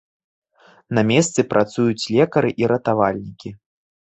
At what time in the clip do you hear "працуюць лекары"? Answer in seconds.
1.53-2.49